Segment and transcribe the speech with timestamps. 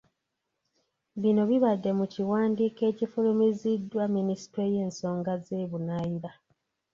[1.21, 6.31] Bino bibadde mu kiwandiiko ekifulumiziddwa minisitule y'ensonga z'ebunaayira.